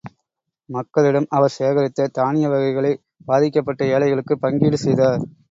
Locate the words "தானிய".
2.11-2.49